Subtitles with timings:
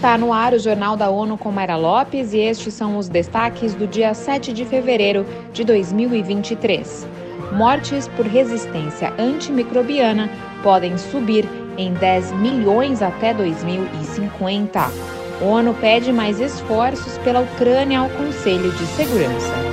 [0.00, 3.74] Está no ar o Jornal da ONU com Mayra Lopes e estes são os destaques
[3.74, 7.06] do dia 7 de fevereiro de 2023.
[7.52, 10.30] Mortes por resistência antimicrobiana
[10.62, 11.46] podem subir
[11.76, 14.80] em 10 milhões até 2050.
[14.80, 19.69] A ONU pede mais esforços pela Ucrânia ao Conselho de Segurança.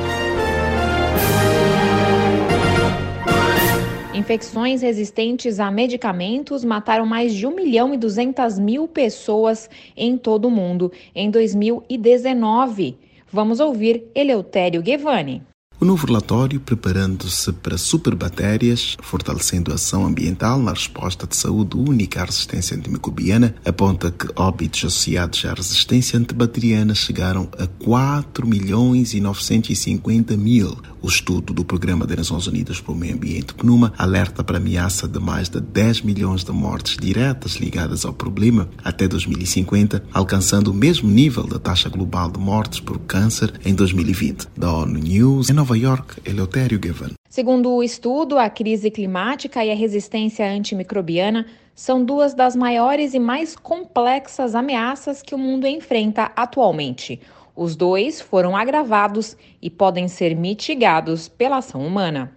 [4.27, 10.49] Infecções resistentes a medicamentos mataram mais de 1 milhão e 200 mil pessoas em todo
[10.49, 12.97] o mundo em 2019.
[13.31, 15.43] Vamos ouvir Eleutério Guevani.
[15.79, 22.19] O novo relatório, preparando-se para superbactérias, fortalecendo a ação ambiental na resposta de saúde única
[22.19, 29.21] à resistência antimicrobiana, aponta que óbitos associados à resistência antibacteriana chegaram a 4 milhões e
[29.21, 30.75] 950 mil.
[30.99, 34.59] O estudo do Programa das Nações Unidas para o Meio Ambiente, PNUMA, alerta para a
[34.59, 40.71] ameaça de mais de 10 milhões de mortes diretas ligadas ao problema até 2050, alcançando
[40.71, 44.47] o mesmo nível da taxa global de mortes por câncer em 2020.
[44.57, 47.11] Da ONU News, em Nova York, Eleutério Gavan.
[47.29, 53.19] Segundo o estudo, a crise climática e a resistência antimicrobiana são duas das maiores e
[53.19, 57.21] mais complexas ameaças que o mundo enfrenta atualmente.
[57.55, 62.31] Os dois foram agravados e podem ser mitigados pela ação humana.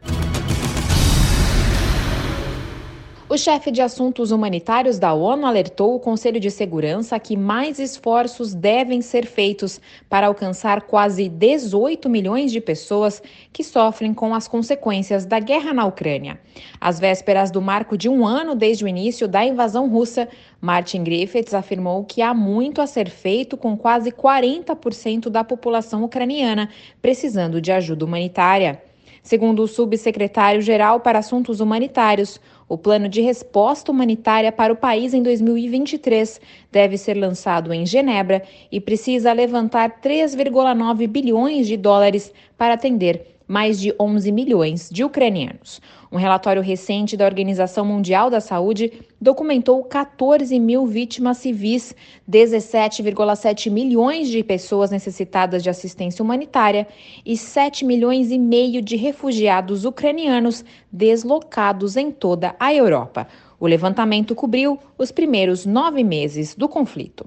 [3.32, 8.54] O chefe de assuntos humanitários da ONU alertou o Conselho de Segurança que mais esforços
[8.54, 13.22] devem ser feitos para alcançar quase 18 milhões de pessoas
[13.52, 16.40] que sofrem com as consequências da guerra na Ucrânia.
[16.80, 20.28] Às vésperas do marco de um ano desde o início da invasão russa,
[20.60, 26.68] Martin Griffiths afirmou que há muito a ser feito com quase 40% da população ucraniana
[27.00, 28.89] precisando de ajuda humanitária.
[29.22, 35.22] Segundo o subsecretário-geral para Assuntos Humanitários, o plano de resposta humanitária para o país em
[35.22, 36.40] 2023
[36.70, 43.80] deve ser lançado em Genebra e precisa levantar 3,9 bilhões de dólares para atender mais
[43.80, 45.80] de 11 milhões de ucranianos.
[46.12, 51.92] Um relatório recente da Organização Mundial da Saúde documentou 14 mil vítimas civis,
[52.30, 56.86] 17,7 milhões de pessoas necessitadas de assistência humanitária
[57.26, 63.26] e 7 milhões e meio de refugiados ucranianos deslocados em toda a Europa.
[63.58, 67.26] O levantamento cobriu os primeiros nove meses do conflito.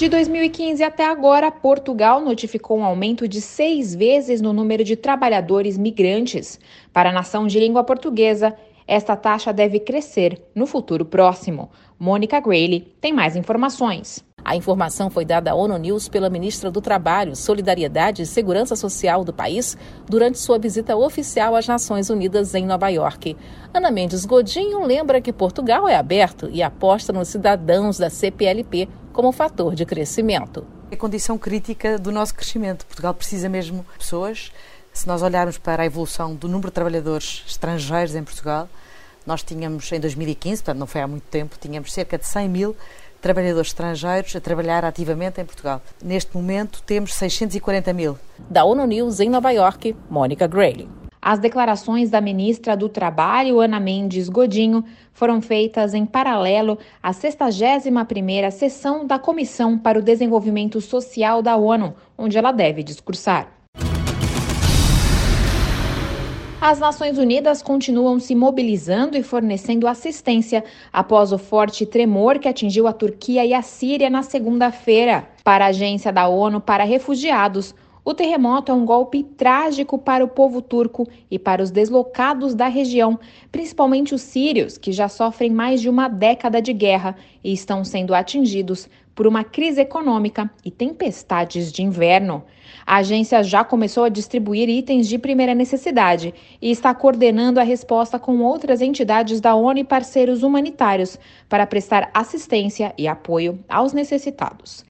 [0.00, 5.76] De 2015 até agora, Portugal notificou um aumento de seis vezes no número de trabalhadores
[5.76, 6.58] migrantes.
[6.90, 8.56] Para a nação de língua portuguesa,
[8.88, 11.70] esta taxa deve crescer no futuro próximo.
[11.98, 14.24] Mônica Grayley tem mais informações.
[14.42, 19.22] A informação foi dada à ONU News pela ministra do Trabalho, Solidariedade e Segurança Social
[19.22, 19.76] do país
[20.08, 23.36] durante sua visita oficial às Nações Unidas em Nova York.
[23.74, 28.88] Ana Mendes Godinho lembra que Portugal é aberto e aposta nos cidadãos da CPLP
[29.20, 30.66] como fator de crescimento.
[30.90, 32.86] É condição crítica do nosso crescimento.
[32.86, 34.50] Portugal precisa mesmo de pessoas.
[34.94, 38.66] Se nós olharmos para a evolução do número de trabalhadores estrangeiros em Portugal,
[39.26, 42.74] nós tínhamos em 2015, portanto não foi há muito tempo, tínhamos cerca de 100 mil
[43.20, 45.82] trabalhadores estrangeiros a trabalhar ativamente em Portugal.
[46.02, 48.18] Neste momento temos 640 mil.
[48.48, 50.88] Da ONU News em Nova York, Mônica Grayley.
[51.22, 54.82] As declarações da ministra do Trabalho, Ana Mendes Godinho,
[55.12, 61.94] foram feitas em paralelo à 61ª sessão da Comissão para o Desenvolvimento Social da ONU,
[62.16, 63.52] onde ela deve discursar.
[66.58, 72.86] As Nações Unidas continuam se mobilizando e fornecendo assistência após o forte tremor que atingiu
[72.86, 75.26] a Turquia e a Síria na segunda-feira.
[75.44, 77.74] Para a Agência da ONU para Refugiados,
[78.10, 82.66] o terremoto é um golpe trágico para o povo turco e para os deslocados da
[82.66, 83.18] região,
[83.52, 88.12] principalmente os sírios, que já sofrem mais de uma década de guerra e estão sendo
[88.12, 92.42] atingidos por uma crise econômica e tempestades de inverno.
[92.84, 98.18] A agência já começou a distribuir itens de primeira necessidade e está coordenando a resposta
[98.18, 101.16] com outras entidades da ONU e parceiros humanitários
[101.48, 104.89] para prestar assistência e apoio aos necessitados.